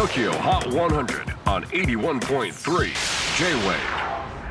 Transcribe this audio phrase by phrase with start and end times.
[0.00, 2.84] TOKYO HOT 100 on 81.3
[3.38, 3.74] J-WAVE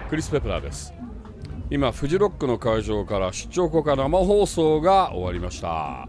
[0.07, 0.93] クリス・ペプラーです。
[1.71, 6.07] 今フジロックの会場から出張校歌生放送が終わりました。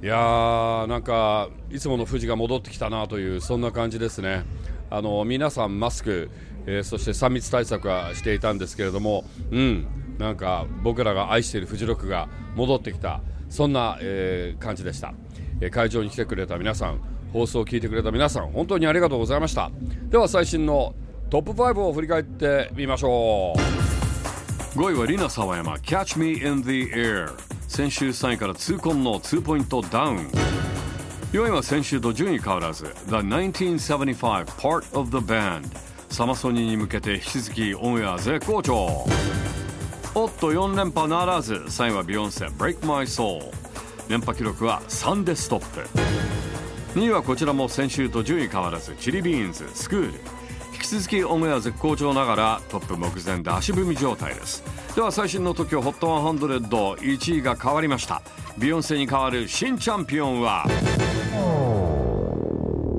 [0.00, 4.44] いやーなんかいつもの富士が戻ってきたなというそんな感じですね。
[4.90, 6.30] あの皆さんマスク、
[6.66, 9.88] えーそして3密対策はしていたんですけれどもうん
[10.18, 13.22] なんか僕らが愛しているフジロックが戻ってきた。
[13.48, 15.12] そんな、えー感じでした、
[15.70, 17.00] 会場に来てくれた皆さん
[17.32, 19.70] 放送を聞いてくれた皆さん本当にありがとうございました。
[20.10, 20.94] では最新の
[21.30, 24.78] トップ5を振り返ってみましょう。
[24.78, 27.30] 5位はリナ沢山 Catch Me in the Air
[27.68, 30.28] 先週3位から痛恨の2ポイントダウン。
[31.32, 35.66] 4位は先週と順位変わらず The 1975 Part of the Band
[36.10, 39.06] サマソニーに向けて引き続きオンエア絶好調。
[40.14, 41.54] おっと4連覇ならず。
[41.54, 43.50] 3位はビヨンセ Break My Soul
[44.08, 45.88] 連覇記録は3でストップ。
[46.98, 50.20] 2位はこちらも先週と順位変わらずチリビーンズスクール。
[50.74, 54.62] 引き続きオンエア絶好調ながらトップ目前で足踏み状態です。
[54.94, 58.20] では最新の TOKIOHOT1001 位が変わりました。
[58.58, 60.66] ビヨンセに代わる新チャンピオンは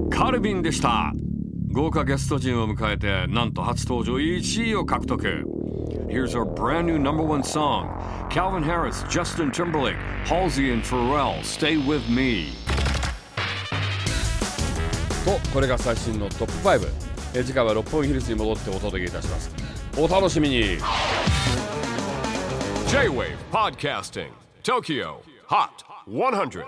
[0.09, 1.11] カルビンでした。
[1.71, 5.43] 豪華ゲスト陣を迎えてなんと初登場1位を獲得。
[6.12, 7.88] Here's our brand new number one song
[8.30, 12.52] Calvin Harris, Justin Timberlake, Halsey and Pharrell Stay With Me
[15.24, 16.88] とこれが最新のトップ5
[17.34, 19.50] えー次回は六本木ヒルズに戻ってお届けいたします
[19.98, 20.78] お楽しみに
[22.88, 24.28] J-WAVE PODCASTING
[24.62, 25.16] TOKYO
[25.48, 25.68] HOT
[26.06, 26.64] 100